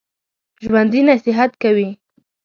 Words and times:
ژوندي 0.63 1.01
نصیحت 1.09 1.51
کوي 1.61 1.87